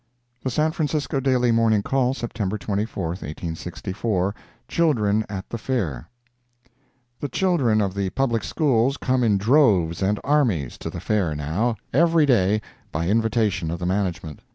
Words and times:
The 0.41 0.49
San 0.49 0.71
Francisco 0.71 1.19
Daily 1.19 1.51
Morning 1.51 1.83
Call, 1.83 2.15
September 2.15 2.57
24, 2.57 3.09
1864 3.09 4.33
CHILDREN 4.67 5.23
AT 5.29 5.47
THE 5.47 5.59
FAIR 5.59 6.09
The 7.19 7.29
children 7.29 7.81
of 7.81 7.93
the 7.93 8.09
Public 8.09 8.43
Schools 8.43 8.97
come 8.97 9.21
in 9.21 9.37
droves 9.37 10.01
and 10.01 10.19
armies 10.23 10.79
to 10.79 10.89
the 10.89 10.99
Fair 10.99 11.35
now, 11.35 11.75
every 11.93 12.25
day, 12.25 12.63
by 12.91 13.07
invitation 13.09 13.69
of 13.69 13.77
the 13.77 13.85
management. 13.85 14.39